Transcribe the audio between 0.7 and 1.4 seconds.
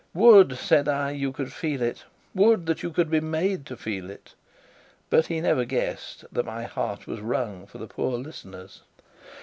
I, 'you